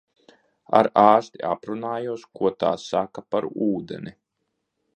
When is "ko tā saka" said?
2.39-3.25